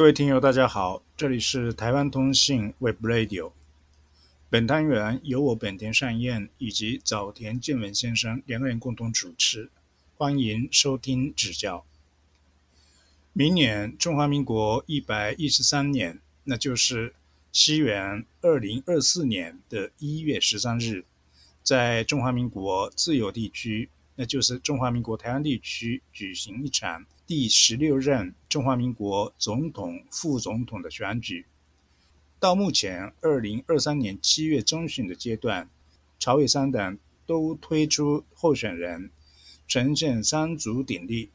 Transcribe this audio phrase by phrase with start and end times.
[0.00, 3.52] 各位听友，大家好，这里是台湾通信 Web Radio。
[4.48, 9.70] 本单元由我本田善彦以及早田健文先生两个人共同主持，
[10.16, 11.84] 欢迎收听指教。
[13.34, 17.14] 明年中华民国一百一十三年，那就是
[17.52, 21.04] 西元二零二四年的一月十三日，
[21.62, 31.46] 在中华民国自由地区，那就是中华民国台湾地区举行一场第十六任中华民国总统、副总统的选举。
[32.40, 35.70] 到目前二零二三年七月中旬的阶段，
[36.18, 39.12] 朝野三党都推出候选人，
[39.68, 41.30] 呈现三足鼎立，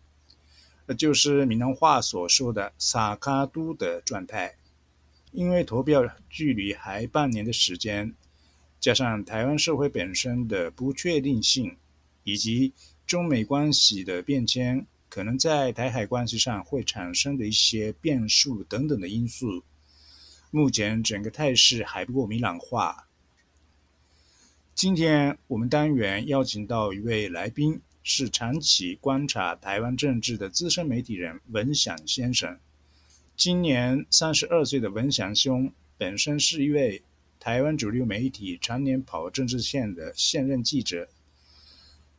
[0.88, 4.55] 呃，就是闽南话所说的“撒卡都”的状态。
[5.31, 8.14] 因为投票距离还半年的时间，
[8.81, 11.77] 加上台湾社会本身的不确定性，
[12.25, 12.73] 以及
[13.08, 19.63] 中美关系的变迁，可能在台海关系上会产生的一些变数等等的因素。
[20.52, 23.08] 目前整个态势还不够明朗化。
[24.73, 32.59] 今天我们单元邀请到一位来宾，是长期观察台湾政治的资深媒体人文祥先生。
[33.38, 37.02] 今年三十二岁的文祥兄，本身是一位
[37.39, 41.08] 台湾主流媒体常年跑政治线的现任记者。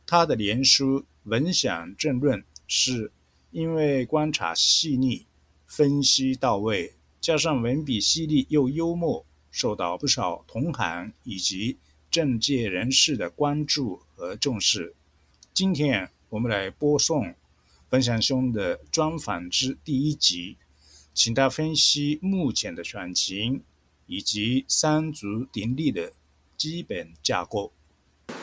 [0.07, 3.11] 他的连书《文祥政论》是
[3.51, 5.25] 因为观察细腻、
[5.65, 6.93] 分析到位。
[7.19, 11.77] 加上文笔犀利又幽默，受到不少同行以及
[12.11, 14.93] 政界人士的关注和重视。
[15.53, 17.33] 今天我们来播送
[17.89, 20.57] 分享兄的专访之第一集，
[21.13, 23.63] 请他分析目前的选情
[24.05, 26.13] 以及三足鼎立的
[26.55, 27.73] 基本架构。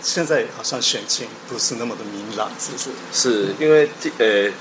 [0.05, 2.91] 现在好像选情不是那么的明朗，是不是？
[3.12, 3.88] 是因为
[4.19, 4.52] 呃。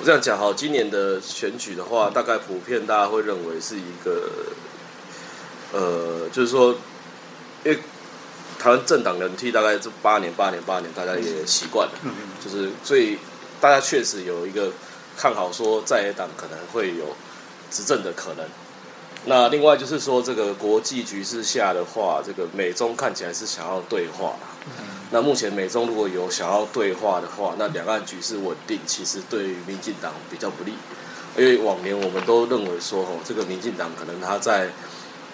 [0.00, 4.20] 我这样讲哈，今年的选举的话，大概普遍大家会认为是一个，
[5.72, 6.72] 呃，就是说，
[7.62, 7.78] 因为
[8.58, 11.92] 台湾政党轮替大概这八年、八年、八年，大家也习惯了，
[12.44, 13.16] 就是所以
[13.60, 14.72] 大家确实有一个
[15.16, 17.14] 看好说在野党可能会有
[17.70, 18.44] 执政的可能。
[19.24, 24.34] 那另外就是说，这个国际局势下的话，这个美中看起来是想要对话。
[25.12, 30.72] 那目前美中如果有想要对话的话，那两岸局势稳定，其实对于民进党比较不利，
[31.36, 34.70] 因为往年我们都认为说，哦，这个民进党可能他在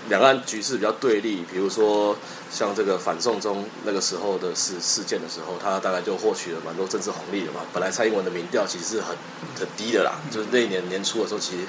[0.09, 2.15] 两岸局势比较对立，比如说
[2.51, 7.61] 像这个反送中那个时候的事事件的时候，他大概就获取了蛮多政治红利的嘛。
[7.73, 9.17] 本来蔡英文的民调其实是很
[9.59, 11.63] 很低的啦，就是那一年年初的时候，其实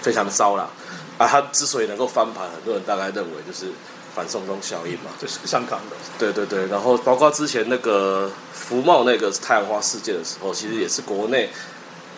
[0.00, 0.70] 非常糟啦。
[1.18, 3.72] 啊，他之所以能够翻盘，很多人大概认为就是。
[4.14, 5.96] 反送中效应嘛，就是香港的。
[6.16, 11.50] 对对对，然后包括之前那个福茂那个太阳花事件的时候，其实也是国内，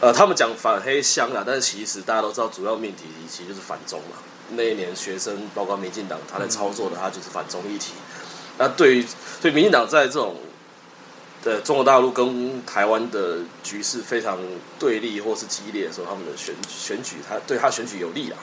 [0.02, 4.18] 呃，他们讲反黑香啊，但是其实大家都知道，主要命题其实就是反中嘛。
[4.50, 7.92] 那一年学生，包括民进党，他在操作的，他就是反中议题。
[8.58, 9.06] 那对于
[9.40, 10.36] 对民进党在这种
[11.46, 14.36] 的中国大陆跟台湾的局势非常
[14.80, 18.36] 对立或是激烈的时候，他们的选选举，他对他选举有利啊。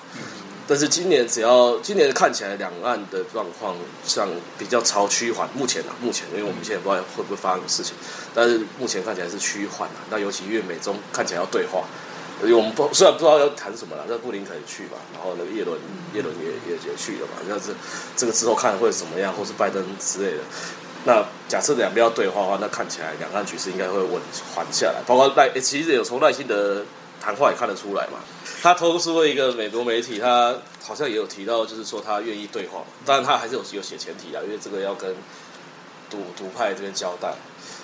[0.66, 3.76] 但是今年只要今年看起来两岸的状况
[4.06, 7.94] 像比较超趋缓，目前啊，目前因为我们现在不知道会不会发生什么事情，
[8.34, 9.96] 但是目前看起来是趋缓啊。
[10.10, 11.84] 那尤其因为美中看起来要对话，
[12.42, 15.78] 我们不虽然不知道要谈什么了，那布林肯去吧，然后那个叶伦
[16.14, 17.76] 叶伦也也也去了嘛，那是
[18.16, 20.44] 这个之后看会怎么样，或是拜登之类的。
[21.06, 24.22] 那假设两边要对话的话，那看起来两岸局势应该会稳
[24.56, 25.02] 缓下来。
[25.06, 26.84] 包括赖，其实有从赖清德
[27.22, 28.20] 谈话也看得出来嘛。
[28.62, 35.14] 他投诉了一个美国媒体，他好像也有提到，就是说他愿意对话，当然他还是有有写前提啊，因为这个要跟
[36.10, 37.34] 独独派这边交代。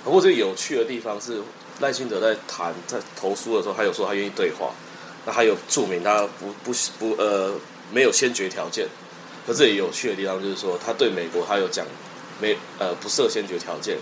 [0.03, 1.41] 不过这个有趣的地方是，
[1.81, 4.71] 赖清德在谈在投诉的时候，他有说他愿意对话，
[5.25, 7.53] 那还有注明他不不不呃
[7.91, 8.87] 没有先决条件。
[9.45, 11.85] 可这里有趣的地方就是说，他对美国他有讲
[12.39, 13.97] 没呃不设先决条件，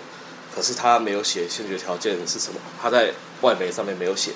[0.55, 3.11] 可是他没有写先决条件是什么，他在
[3.41, 4.31] 外媒上面没有写。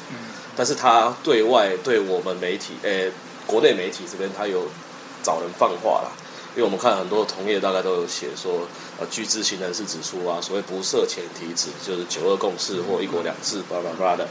[0.55, 3.09] 但是他对外对我们媒体，诶，
[3.47, 4.67] 国内媒体这边他有
[5.23, 6.11] 找人放话啦，
[6.53, 8.67] 因为我们看很多同业大概都有写说，
[8.99, 14.27] 呃，据知情人士指出啊，所谓不设前提指就是九二共识或一国两制，巴拉巴拉的，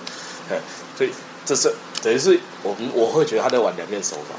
[0.48, 0.58] 嘿，
[0.96, 1.10] 所以
[1.46, 4.36] 这是等于是我们我会觉得他在玩两面手法，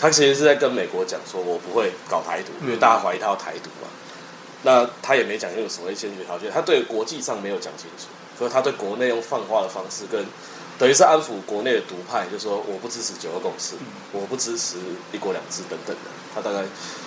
[0.00, 3.88] 他其实是在跟美国讲说，我不会搞台独，因为大家怀疑他要台独嘛，
[4.62, 8.06] 那他也没讲清楚所谓先决条件，他对国际上没有讲清楚，
[8.38, 10.24] 可是他对国内用放话的方式跟。
[10.78, 13.74] 等于是安抚国内的独派，就说我不支持九二共识，
[14.10, 14.78] 我不支持
[15.12, 16.64] 一国两制等等的，他大概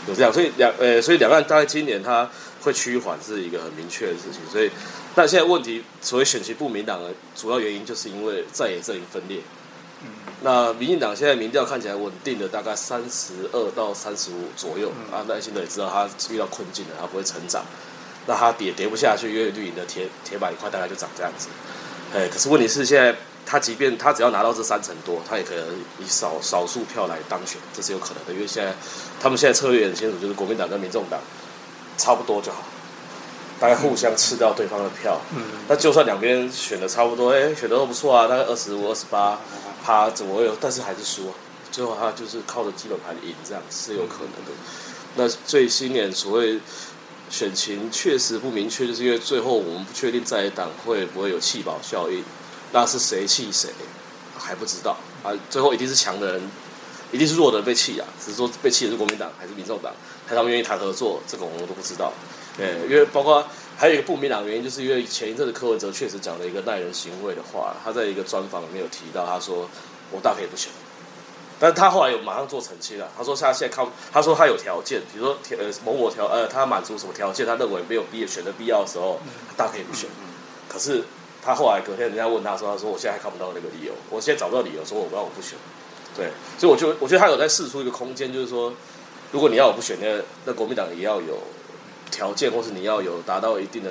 [0.08, 2.30] 有这样，所以两呃，所以两岸大概今年他
[2.62, 4.40] 会趋缓是一个很明确的事情。
[4.50, 4.70] 所以，
[5.14, 9.42] 但现在问题，所谓选情不明朗的主要原因，就是因为在野阵营分裂，
[10.42, 17.64] 那民进党现在民调看起来稳定的大概三十二到三十五左右啊，耐心的也知道他遇到困境了，他不会成长，
[18.28, 21.48] 那他跌跌不下去，因为绿营的铁铁板一块大概就长这样子。
[22.14, 23.16] 哎，可是问题是现在
[23.46, 25.66] 他即便他只要拿到这三成多，他也可能
[26.00, 28.74] 以少少数票来当选，这是有可能的，因为现在
[29.20, 31.20] 他们现在策略很清楚，就是国民党跟民众党
[31.98, 32.64] 差不多就好。
[33.60, 39.40] 大概互相吃掉对方的票，嗯，那就算两边选的差不多，哎，选的都不错啊，大概二十五、二十八，
[39.84, 40.56] 他怎么有？
[40.60, 41.34] 但是还是输啊，
[41.72, 44.52] 最后他就是靠着基本盘赢，这样是有可能的。
[45.16, 46.60] 那最新年所谓
[47.30, 52.24] 选情确实不明确，就是因为最后我们不确定在野党会不会有弃保效应，
[52.74, 53.70] 那是谁弃谁
[54.38, 55.32] 还不知道啊。
[55.50, 56.52] 最后一定是强的人，
[57.14, 59.94] 一定是弱的人被弃啊，只是说被弃的是国民党还是民众党，
[60.28, 62.12] 还他们愿意谈合作，这个我们都不知道。
[62.58, 63.46] 对，因为包括
[63.78, 69.70] 还有一个不明朗原因，就是因为前一阵子柯文哲确实讲了一个耐人寻味的话，他在一个专访里面有提到，他说
[70.10, 70.72] 我大可以不选，
[71.60, 79.20] 但是他后来有马上做澄清了，他说他现在看，他说他有条件，比如说条呃某某条呃他满足什么条件，他认为没有必要选的必要的时候，
[79.50, 80.10] 他大可以不选。
[80.70, 81.04] 可是
[81.44, 85.58] 他后来隔天人家问他说，他说我现在还看不到那个理由，我现在找不到理由说我不让我不选。
[86.16, 88.72] 对，所以我就我觉得他有在试出一个空间，就是说
[89.34, 91.38] 如果你要我不选，那那国民党也要有。
[92.12, 93.90] 条件，或是你要有达到一定的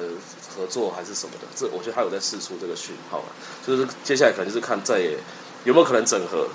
[0.55, 1.47] 合作，还是什么的？
[1.55, 3.25] 这我觉得他有在试出这个讯号了。
[3.67, 5.01] 就是接下来可能就是看在
[5.65, 6.49] 有没有可能整合，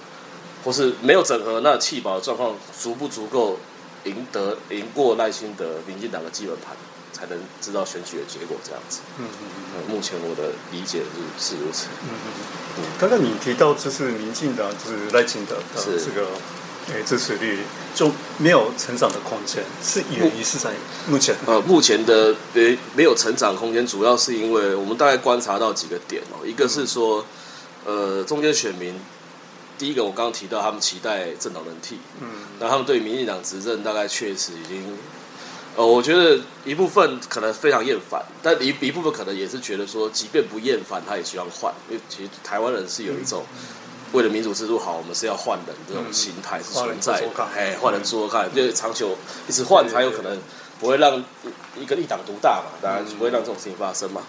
[0.64, 3.60] 或是没有整合，那弃保的状况足不足够
[4.06, 6.76] 赢得赢过耐心的民进党的基本盘，
[7.12, 9.02] 才能知道选举的结果这样子。
[9.20, 9.48] 嗯嗯
[9.78, 9.94] 嗯。
[9.94, 11.00] 目前我的理解
[11.38, 11.88] 是是如此。
[12.04, 12.32] 嗯嗯
[12.78, 12.84] 嗯。
[13.00, 16.28] 刚刚你提到就是民进党就是赖清德的这个。
[16.92, 17.60] 哎，支持率
[17.94, 20.72] 就没有成长的空间，是原因是在
[21.08, 27.24] 目前呃，目前的呃没有成长空间，主要是因为我们大概观察到几个点哦，一个是说，
[27.86, 29.00] 呃，中间选民，
[29.78, 32.28] 第一个我刚刚提到他们期待政党轮替，嗯，
[32.60, 34.98] 那他们对民进党执政大概确实已经，
[35.76, 43.44] 呃，我觉得一部分可能非常厌烦，但一一部分可能也是觉得说，即便不厌烦，他也希望换，因为其实台湾人是有一种。
[44.12, 47.28] 为了民主制度好，我们是要换人这种心态是存在的。
[47.56, 49.16] 哎，换人做看，就长久
[49.48, 50.36] 一直换才有可能
[50.80, 51.24] 不会让
[51.80, 54.24] 一个一党独大嘛，当然不会让这种事情发生嘛。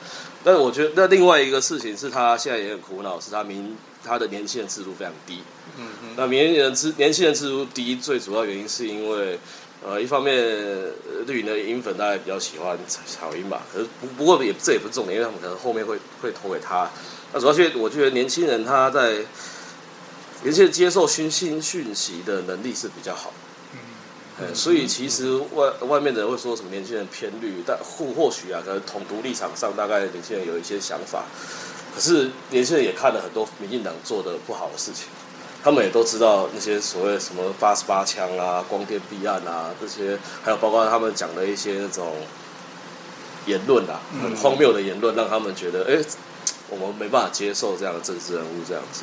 [0.44, 3.74] 但是我觉得那另外一个事情是他现在也很苦恼，是他民
[4.04, 5.42] 他的年轻人制度非常低。
[5.78, 6.08] 嗯嗯。
[6.14, 9.38] 那年轻人制年轻人制度低，最主要原因是因为
[9.82, 10.36] 呃，一方面
[11.26, 16.90] 绿营的银粉大家比较喜欢草鹰吧，可是不不过也这也不是重点，因为他们可能后面会会投给他。
[17.32, 19.24] 那主要是我觉得年轻人他在。
[20.42, 23.32] 年轻人接受新新讯息的能力是比较好，
[24.40, 31.24] 嗯，所以其实外外面的人会说什么年轻人偏绿，但或或许啊，可能统独立场上大概年轻人有一些想法，
[31.94, 35.08] 可是年轻人也看了很多民进党做的不好的事情，
[35.62, 42.16] 他们也都知道那些所谓什么八十八枪啊、光电弊案啊这些，还有包括他们讲的一些那种
[43.44, 46.02] 言论啊，很荒谬的言论，让他们觉得哎，
[46.70, 49.02] 我们没办法接受这样的政治人物这样子。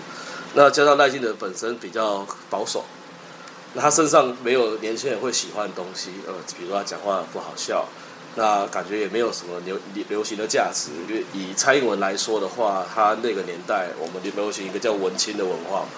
[0.57, 2.83] 那加上赖清德本身比较保守，
[3.75, 7.85] 那他身上没有年轻人会喜欢的东西，呃，比如他讲话不好笑，
[8.33, 9.77] 那感觉也没有什么流
[10.09, 10.89] 流行的价值。
[11.07, 15.89] 因为以蔡英文来说的话，他那个年代我们流行一个叫文青的文化嘛，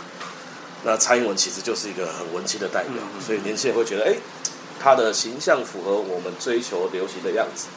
[0.84, 4.18] 那蔡英文其实就是一个很文青的代表，所以年轻人会觉得，哎，
[4.78, 7.68] 他的形象符合我们追求流行的样子。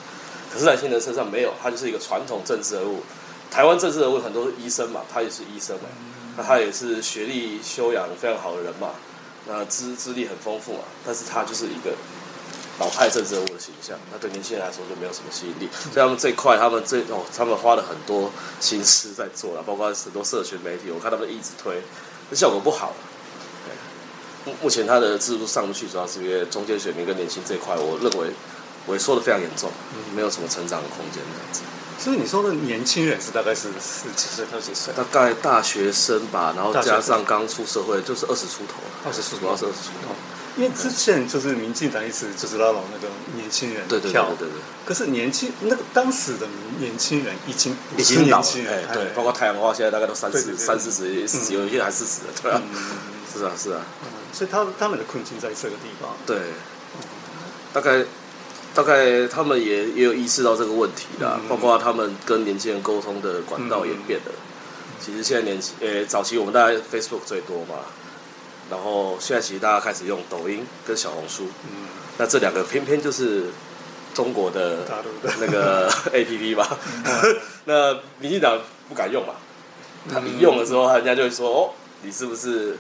[0.53, 3.05] 可是赖清德身上没有，他就是一个传统政治人物。
[3.53, 5.85] 台湾政治人物很多是医生嘛，他也是医生嘛。
[6.37, 8.91] 那他也是学历修养非常好的人嘛，
[9.47, 11.95] 那资资历很丰富嘛，但是他就是一个
[12.79, 15.69] 老派政治人物的形象，那对年轻人来说就没有什么吸引力。
[15.93, 21.83] 所以他们这块，他们这哦，他们花了很多心思在做了，包括很多社群媒体，我看他们一直推，
[22.31, 22.95] 那效果不好。
[24.45, 28.33] 目目前他的制度上不去，主要是因为中间选民跟年轻这块，我认为
[28.89, 29.71] 萎缩的非常严重，
[30.17, 31.61] 没有什么成长的空间这样子。
[32.03, 34.93] 所以你说的年轻人是大概是是几岁到几岁？
[34.93, 40.13] 大概大学生吧，然后加上刚出社会就是二十出头，二十出头，二十出头。
[40.57, 43.07] 因为之前就是民进党一直就是拉拢那个
[43.37, 44.61] 年轻人跳，对对对。
[44.85, 46.49] 可是年轻那个当时的
[46.81, 52.61] 年轻人已经已经年轻人，对，包括太阳花现在大概都三十三四十，四有一些还四十的，对啊，
[53.33, 53.81] 是啊是啊。
[54.33, 56.37] 所以他他们的困境在这个地方，对，
[57.73, 58.05] 大概。
[58.75, 64.33] 大概他们也也有意识到这个问题啦，包括他们跟年轻人沟通的管道也变了。
[65.01, 67.75] 其实现在年轻，呃，早期我们大家 Facebook 最多嘛，
[68.71, 71.89] 然后现在其实大家开始用抖音跟小红书，嗯，
[72.19, 73.47] 那这两个偏偏就是
[74.15, 74.79] 中国的
[75.41, 76.79] 那个 APP 吧。
[77.67, 79.35] 那民进党不敢用嘛，
[80.09, 81.71] 他一用的时候，人家就会说哦，
[82.03, 82.79] 你是不是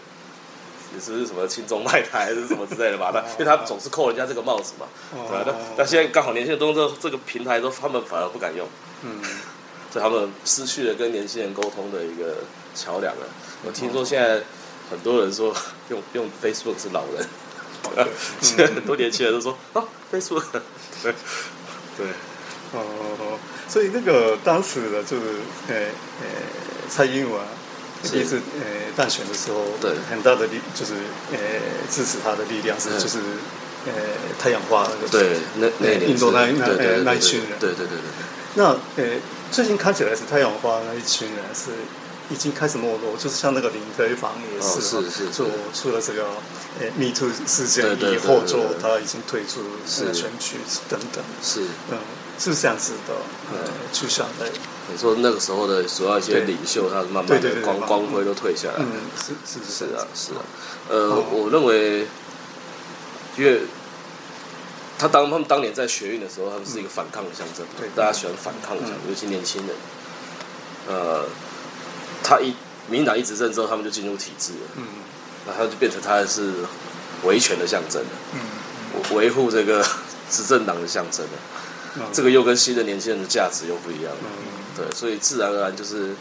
[0.95, 3.11] 你是不是什么轻中卖台还是什么之类的吧？
[3.15, 5.45] 那因为他总是扣人家这个帽子嘛，对吧？
[5.47, 8.67] 那那现在刚好年轻人都用这这个平台都他们反而不敢用，
[9.03, 9.21] 嗯，
[9.91, 12.37] 所以他们失去了跟年轻人沟通的一个
[12.75, 13.27] 桥梁了。
[13.65, 14.43] 我听说现在
[14.91, 15.55] 很多人说
[15.89, 17.27] 用用 Facebook 是老人，
[18.41, 20.45] 现在很多年轻人都说啊 Facebook，
[21.03, 21.15] 对
[21.97, 22.07] 对。
[22.75, 25.23] 哦，所以那个当时的就是，
[25.69, 26.27] 呃呃，
[26.89, 27.39] 蔡英文
[28.11, 28.67] 第一次呃
[28.97, 29.93] 当选的时候，对。
[30.11, 30.95] 很大的力就是
[31.33, 31.39] 呃
[31.91, 33.19] 支持他的力量是就是
[33.87, 33.93] 呃
[34.39, 38.01] 太阳花那个对那那印度那那对那一群人，对对对对。
[38.55, 38.65] 那
[38.97, 41.71] 呃最近看起来是太阳花那一群人是
[42.31, 46.25] 已经开始没落，就是像那个林飞房也是，是是就出了这个
[46.81, 50.13] 呃 Me Too 事件以后，就他已经退出是。
[50.15, 50.57] 选举
[50.89, 51.99] 等等，是，嗯，
[52.43, 53.15] 是这样子的，
[53.53, 54.51] 呃，趋向的。
[54.91, 58.75] 你说那个时候的主要一些领袖，他慢慢对对对的光光辉都退下来。
[58.79, 60.43] 嗯，是是是啊，是啊。
[60.89, 62.07] 哦呃，我认为，
[63.39, 63.63] 因为
[64.99, 69.77] 他当他们当年在学运的时候，他们是一个反抗的象征，对大家喜欢反抗的象征，嗯尤其年轻人。
[70.89, 71.25] 呃，
[72.25, 72.55] 他一
[72.89, 74.85] 民党一执政之后，他们就进入体制了，嗯
[75.47, 76.53] 那他就变成他是
[77.23, 79.87] 维权的象征了，嗯维护这个
[80.29, 81.33] 执政党的象征了。
[81.97, 84.21] 嗯，这个又跟新的年轻人的价值又不一样了。
[84.25, 86.15] 嗯对，所以自然而然就是，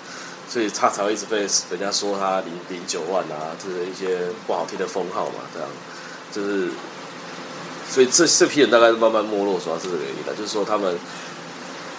[0.49, 5.69] 所以他才会一直被人家说他零零九万啊，就是一些不好听的封号嘛，这样，
[6.33, 6.69] 就是，
[7.89, 10.97] 所以这这批人大概是慢慢没落，主要是这个原因了，就是说他们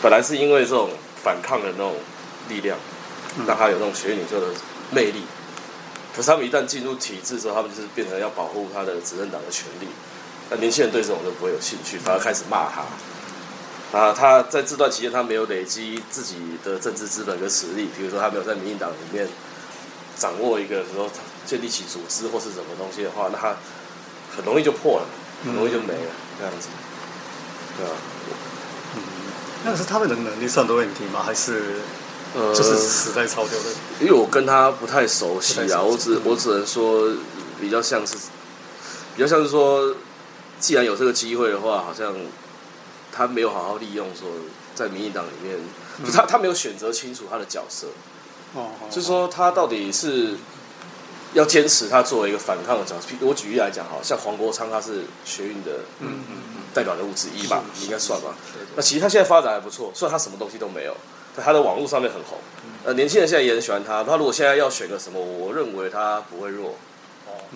[0.02, 0.90] 本来是因为这种
[1.24, 1.94] 反抗的那种
[2.50, 2.76] 力量，
[3.46, 4.48] 让他有那种学院领袖的
[4.90, 5.22] 魅力，
[6.14, 9.86] 可是他们一旦进入体制之后，他们就是变成要保护他的执政党的权利，
[10.50, 12.84] 那年轻人对这种就不会有兴趣，反而开始骂他。
[13.92, 19.28] 啊，他在这段期间，他没有累积自己的政治资本跟实力，比如说他没有在民进党里面
[20.16, 21.10] 掌握一个说
[21.44, 23.54] 建立起组织或是什么东西的话，那他
[24.34, 25.06] 很容易就破了，
[25.44, 26.68] 很容易就没了，这样子，
[27.76, 27.92] 对吧？
[29.64, 31.22] 那是他们的能力上的问题吗？
[31.22, 31.82] 还是
[32.34, 33.68] 呃，就是时代潮流的？
[34.00, 37.10] 因为我跟他不太熟悉啊，我只我只能说
[37.60, 38.16] 比较像是，
[39.14, 39.94] 比较像是说，
[40.58, 42.14] 既然有这个机会的话，好像
[43.12, 44.28] 他没有好好利用说
[44.74, 45.56] 在民进党里面，
[46.04, 47.88] 就他他没有选择清楚他的角色，
[48.54, 50.34] 哦，就是说他到底是
[51.34, 53.06] 要坚持他作为一个反抗的角色。
[53.08, 58.34] 譬我举例来讲，好像黄国昌他是学运的嗯嗯代表人物之一吧，应该算吧。
[58.74, 60.96] 那其实他现在发展还不错，虽然他什么东西都没有，
[61.36, 62.38] 但他的网络上面很红。
[62.84, 64.02] 呃，年轻人现在也很喜欢他。
[64.02, 66.74] 他如果现在要选个什么，我认为他不会弱。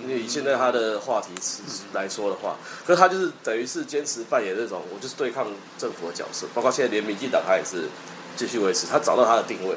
[0.03, 1.62] 因为以现在他的话题词
[1.93, 5.47] 来说的话，可是他就是等于是坚持扮演那种我就是对抗
[5.79, 7.88] 政府的角色，包括现在连民进党他也是
[8.37, 9.75] 继续维持，他找到他的定位，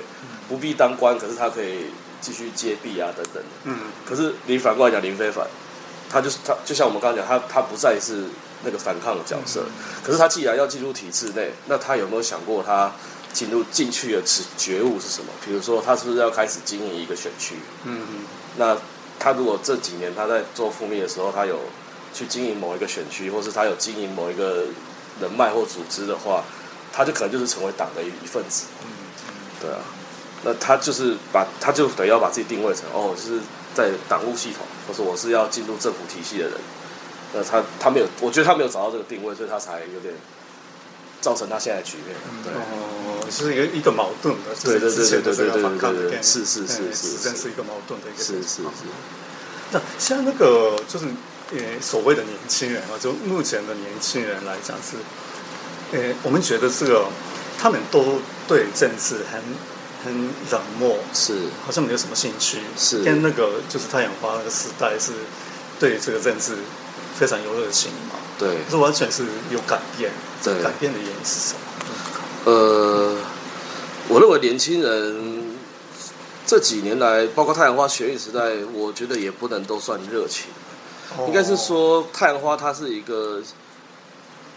[0.50, 1.86] 不必当官，可是他可以
[2.20, 3.50] 继续接弊啊等等的。
[3.64, 5.48] 嗯可是你反过来讲，林非凡，
[6.10, 8.26] 他就是他，就像我们刚刚讲，他他不再是
[8.64, 9.64] 那个反抗的角色。
[10.04, 12.92] 可是他既然要进入体制内，那他有没有想过他
[13.32, 15.32] 进入进去的觉觉悟是什么？
[15.46, 17.56] 比如说，他是不是要开始经营一个选区？
[17.86, 18.02] 嗯
[18.58, 18.76] 那
[19.20, 21.60] 他如果这几年他在做负面的时候，他有
[22.14, 24.66] 去经营某一个选区，或是他有经营某一个
[25.22, 26.44] 人脉或组织的话，
[26.94, 28.66] 他就可能就是成为党的一一份子。
[28.84, 28.88] 嗯
[29.62, 29.80] 对啊，
[30.46, 33.42] 那他就是把他就等于要把自己定位成哦，就是
[33.76, 36.54] 在党务系统，或是我是要进入政府体系的人。
[37.34, 40.14] 那他他没有，我觉得他没有找到这个定位，所以他才有点
[41.22, 42.16] 造成他现在的局面。
[42.44, 42.54] 对。
[42.54, 47.50] 哦，是一个一个矛盾的，就对对是之前的这个对对对对对对是是是哎是真是。
[47.50, 48.64] 一个矛盾的一个是是是，
[49.72, 51.06] 那像那个就是
[51.52, 54.98] 呃所谓的年轻人啊，就目前的年轻人来讲是，
[55.96, 57.06] 呃，我们觉得这个
[57.60, 59.42] 他们都对政治很
[60.04, 61.50] 很冷漠，是。
[61.66, 63.04] 好像没有什么兴趣，是。
[63.04, 65.12] 跟那个就是太阳花那个时代是
[65.80, 66.56] 对这个政治
[67.18, 68.64] 非常有热情嘛，对。
[68.66, 70.12] 可是完全是有改变，
[70.44, 70.64] 对。
[70.64, 71.60] 改变的原因是什么？
[72.46, 73.16] 呃，
[74.08, 75.56] 我认为年轻人
[76.48, 80.46] 这几年来，包括太阳花学运时代，我觉得也不能都算热情，
[81.28, 83.44] 应该是说太阳花它是一个，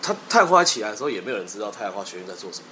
[0.01, 2.65] 它太阳花起来的时候，也没有人知道太阳花学运在做什么。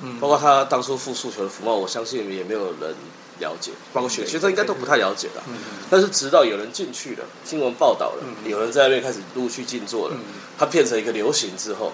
[0.00, 0.18] 嗯。
[0.18, 2.94] 包括他当初付诉求的服贸，我相信也没有人
[3.38, 5.42] 了解，包括学学生应该都不太了解的。
[5.48, 5.54] 嗯
[5.88, 10.20] 但是直到有人进去了，新闻报道了，嗯有人在那边开始陆续静坐了，嗯
[10.58, 11.92] 它变成一个流行之后，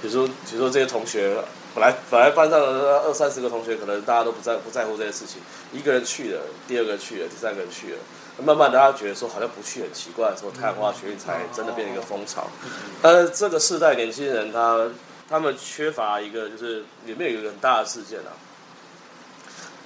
[0.00, 1.36] 比如说比如说这些同学
[1.74, 5.40] 本来本来班上的二三十个同学，可能大家都不在不在乎这些事情，
[5.72, 7.98] 一个人去了，第二个去了，第三个人去了。
[8.44, 12.48] 慢慢的，大家觉得说好像不去很奇怪，说太阳花学运才真的变成一个风潮。
[13.00, 14.88] 但是，这个世代年轻人他
[15.30, 18.34] 他们缺乏一个，就是里面有一个很大的事件啊，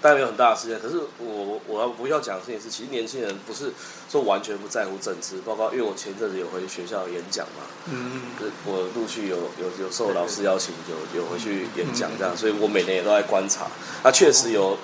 [0.00, 0.78] 当然没有很大的事件。
[0.80, 3.72] 可是我我要不要讲的事情是，其实年轻人不是
[4.10, 13.66] 说完全不在乎政治，包括因为我前阵子有回学校演讲嘛，嗯就是我陆续有有有受老师邀请，有有回去演讲这样，所以我每年也都在观察。
[14.04, 14.78] 那确实有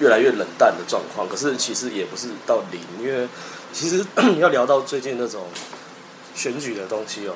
[0.00, 3.28] 越来越冷淡的状况，可是其实也不是到零，因为
[3.72, 4.04] 其实
[4.40, 5.46] 要聊到最近那种
[6.34, 7.34] 选举的东西哦，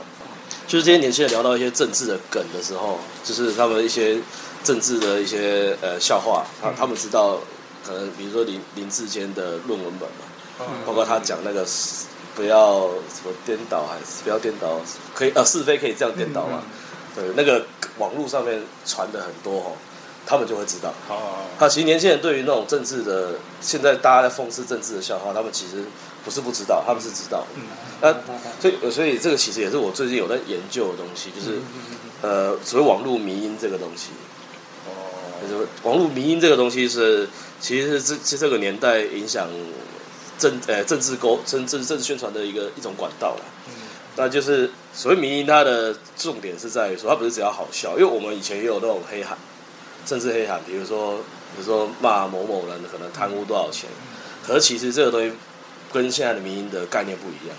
[0.66, 4.18] 就是这些年轻人聊到一些政治的梗的时候，就是他们一些
[4.66, 7.38] 政治的一些呃笑话，他他们知道
[7.86, 11.64] 可能比如说林林志坚的论文本嘛，包括他讲那个
[12.34, 14.80] 不要什么颠倒，还是不要颠倒，
[15.14, 16.64] 可以呃是非可以这样颠倒嘛？
[17.14, 17.64] 对，那个
[17.98, 19.72] 网络上面传的很多哦，
[20.26, 20.92] 他们就会知道。
[21.08, 25.84] 哦，他其实年轻人对于那种政治的，现在大家在讽刺政治的笑话，他们其实
[26.24, 27.62] 不是不知道，他们是知道嗯。
[28.02, 28.12] 那
[28.60, 31.60] 所以所以这个其实也是我最近有在研究的东西，就是
[32.20, 34.10] 呃所谓网络迷因这个东西。
[35.48, 37.28] 就是网络迷因这个东西是，
[37.60, 39.48] 其实是这是这个年代影响
[40.38, 43.44] 政呃政治沟政政政治宣传的一个一种管道了。
[44.16, 49.36] 那就是所谓民音，它的重点是在于说，它不是只要好笑，因为我们以前也有那种黑喊，
[50.06, 51.18] 政治黑喊，比如说
[51.54, 53.90] 比如说骂某某人可能贪污多少钱，
[54.46, 55.32] 可是其实这个东西
[55.92, 57.56] 跟现在的民音的概念不一样。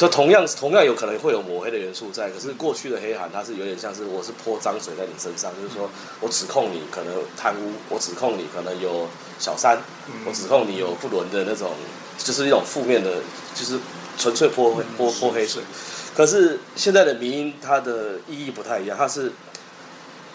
[0.00, 5.90] 就同样同样有可能会有抹黑的元素在，可是过去的黑函它是有点像是我是泼脏水在你身上，就是说
[6.20, 9.06] 我指控你可能贪污，我指控你可能有
[9.38, 9.78] 小三，
[10.24, 11.72] 我指控你有不伦的那种，
[12.16, 13.16] 就是一种负面的，
[13.54, 13.78] 就是
[14.16, 15.62] 纯粹泼泼泼黑水。
[16.16, 19.30] 可是现在的民音它的意义不太一样，它是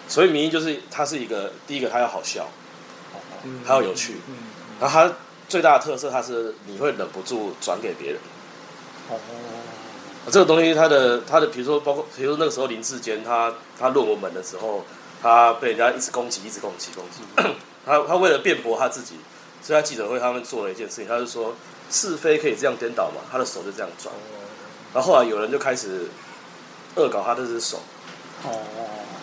[0.07, 2.47] 所以民音就是它是一个第一个它要好笑，
[3.65, 4.17] 它要有趣，
[4.79, 5.15] 然后它
[5.49, 8.19] 最大的特色它是你会忍不住转给别人。
[9.07, 9.19] 哦，
[10.31, 14.83] 这个东西，它的它的，比如说，包括比如说那个时候林志坚他他论文本的时候，
[15.21, 17.21] 他被人家一直攻击，一直攻击，攻击。
[17.85, 19.15] 他他为了辩驳他自己，
[19.61, 21.53] 所以他记者会他们做了一件事情，他就说
[21.91, 24.13] 是非可以这样颠倒嘛，他的手就这样转。
[24.93, 26.09] 然后后来有人就开始
[26.95, 27.77] 恶搞他这只手，
[28.43, 28.49] 哦，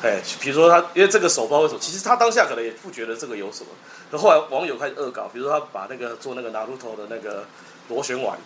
[0.03, 3.71] 哎，比如说他因为这个手不知道为什么，其实他当下可能也不觉得这个有什么，
[4.11, 7.45] 可后来网友开始恶搞，比如说他把那个做那个拿路头的那个
[7.89, 8.39] 螺旋丸。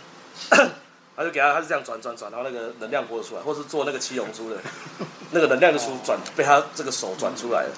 [1.16, 4.56] 他就给他，他是这样转转转，然后那个能量波出来，或是做那个七龙珠的，
[5.32, 7.70] 那个能量就出转，被他这个手转出来了。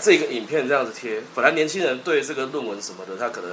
[0.00, 3.50] 这个影片这样子贴，本来年轻人对这个论文什么的，他可能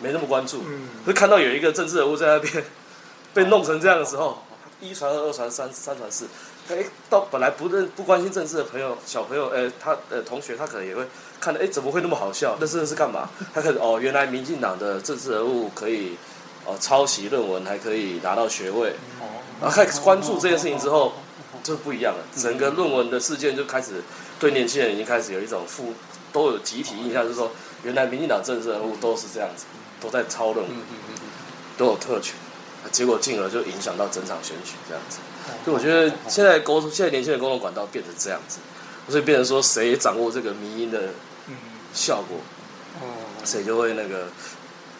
[0.00, 0.64] 没那么关注，
[1.06, 2.64] 会看到有一个政治人物在那边
[3.32, 4.42] 被弄成这样的时候，
[4.80, 6.26] 一传二，二传三，三传四，
[6.70, 11.06] 哎，到本来不认不关心政治的朋友，小朋友，呃，他呃同学，他可能也会
[11.38, 12.56] 看，哎，怎么会那么好笑？
[12.58, 13.28] 那是是干嘛？
[13.54, 16.16] 他开始哦，原来民进党的政治人物可以。
[16.66, 18.94] 哦，抄袭论文还可以拿到学位，
[19.60, 21.12] 然后开始关注这件事情之后，
[21.62, 22.24] 就不一样了。
[22.34, 24.02] 整个论文的事件就开始
[24.40, 25.92] 对年轻人已经开始有一种负，
[26.32, 29.66] 都有集体印象，就是说原来民进党政治人物都是这样子，
[30.00, 30.76] 都在抄论文，
[31.76, 32.34] 都有特权，
[32.90, 35.18] 结果进而就影响到整场选举这样子。
[35.64, 38.58] 所以我觉得现在沟通，现在年轻人沟通管道变成这样子，
[39.10, 41.10] 所以变成说谁掌握这个民音的
[41.92, 42.38] 效果，
[43.44, 44.28] 谁就会那个。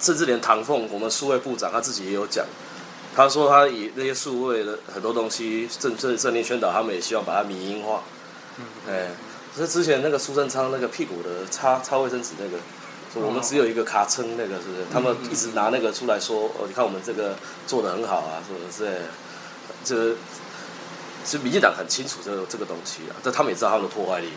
[0.05, 2.45] 甚至连唐凤，我们数位部长他自己也有讲，
[3.17, 8.03] 他说他以那些数位的很多东西，政政政令宣导，他们也希望把它民营化。
[8.87, 9.09] 哎，
[9.57, 12.59] 是之前那个苏贞昌那个屁股的擦擦卫生纸那个，
[13.15, 14.85] 说我们只有一个卡称那个，是不是？
[14.93, 17.35] 他们一直拿那个出来说，哦，你看我们这个
[17.67, 19.07] 做的很好啊，什么之类的。
[19.83, 20.15] 这
[21.25, 24.29] 其实民进党很清楚这个这个东西啊，但他们也知道他们的破坏力，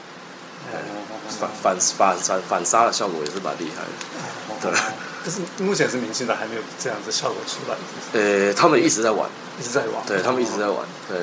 [1.27, 4.71] 反反反反反杀的效果也是蛮厉害的，对。
[5.27, 7.77] 但是目前是明星的还没有这样子效果出来。
[8.13, 10.01] 呃，他们一直在玩，一直在玩。
[10.07, 10.77] 对他们一直在玩，
[11.09, 11.17] 对，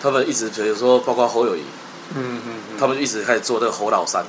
[0.00, 1.60] 他们一直比如说，包括侯友谊，
[2.14, 4.24] 嗯嗯，他们一直开始做这个侯老三，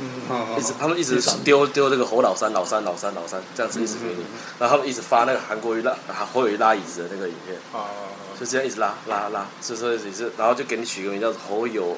[0.00, 4.22] 嗯，一直他们一直丢丢这个侯老三、老三、老三、老三这样子一直给你，
[4.58, 5.96] 然后他们一直发那个韩国瑜拉
[6.30, 7.86] 侯友谊拉椅子的那个影片，哦，
[8.38, 11.96] 就这样一直拉拉拉，所以说也是，然后就给你取个名叫侯友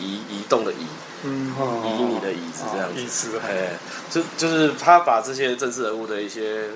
[0.00, 0.86] 移移动的移。
[1.24, 1.52] 嗯，
[1.84, 3.76] 移你的椅子这样子，哎，
[4.08, 6.68] 就就是他把这些政治人物的一些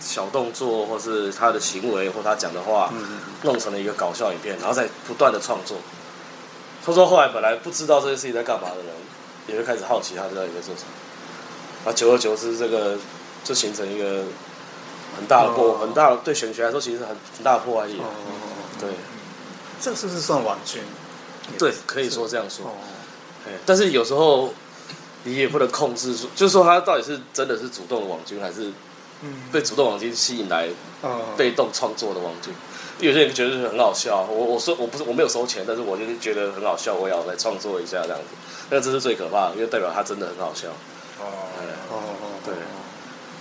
[0.00, 2.90] 小动作，或是他的行为，或他讲的话，
[3.42, 5.76] 弄成了一个搞笑影片，然后再不断的创作。
[6.82, 8.86] 他说后来本来不知道这件事情在干嘛的人，
[9.48, 11.90] 也会开始好奇他到底在做什么。
[11.90, 12.96] 啊，久而久之，这个
[13.44, 14.22] 就形成一个
[15.14, 18.00] 很大的破，很大的对选学来说，其实很很大的破坏力。
[18.80, 18.88] 对，
[19.78, 20.82] 这个是不是算网军？
[21.58, 22.74] 对，可以说这样说。
[23.66, 24.52] 但是有时候
[25.24, 28.72] 你也不能控制住，就是说他到底是真的是主动的网军，还是
[29.52, 30.68] 被主动网军吸引来
[31.36, 32.52] 被动创作的网军？
[33.00, 38.24] 有些人觉得很好笑，我我说我不是我没有收钱，但是我就是觉得很好笑，我要来创作一下这样子。
[38.70, 40.68] 那这是最可怕的，因为代表他真的很好笑。
[41.20, 41.24] 哦。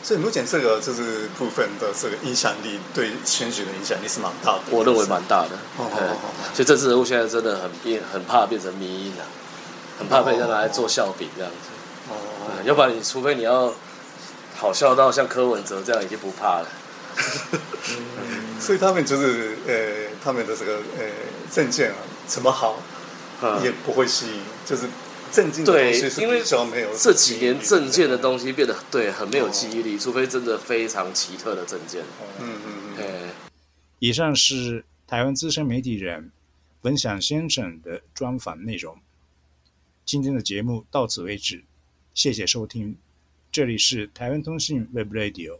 [0.04, 4.62] 所以目前这个就是部分的这个影响力，对选举的影响力是蛮大的。
[4.70, 5.56] 我认为蛮大的。
[5.78, 5.90] 哦
[6.54, 9.24] 所以政治人物现在真的很变，很怕变成迷因啊，
[9.98, 12.12] 很怕被人家拿来做笑柄这样子。
[12.12, 12.16] 哦，
[12.60, 13.74] 嗯要不然你除非你要
[14.58, 16.68] 好笑到像柯文哲这样，已经不怕了。
[18.60, 21.06] 所以他们就是呃，他们的这个呃
[21.52, 22.78] 证件啊，怎么好
[23.64, 24.88] 也嗯，不会吸引，就是
[25.66, 26.42] 对因为
[26.98, 28.24] 这几年证件的西。
[28.24, 32.02] 东西变得对很没有记忆力，除非真的非常奇特的证件。
[32.40, 33.04] 嗯嗯嗯。
[33.04, 33.34] 哎，
[34.00, 36.32] 以上是台湾资深媒体人
[36.82, 38.98] 文享先生的专访内容。
[40.06, 41.64] 今天的节目到此为止，
[42.14, 42.96] 谢谢收听，
[43.52, 45.60] 这里是台湾通信 Web Radio。